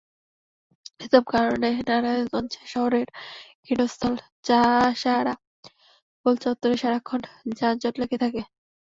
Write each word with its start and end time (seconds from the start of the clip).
এসব 1.01 1.23
কারণে 1.33 1.69
নারায়ণগঞ্জ 1.89 2.51
শহরের 2.65 3.07
কেন্দ্রস্থল 3.65 4.13
চাষাঢ়া 4.45 5.33
গোলচত্বরে 6.25 6.75
সারাক্ষণ 6.77 7.21
যানজট 7.59 7.93
লেগে 8.01 8.17
থাকে। 8.23 8.41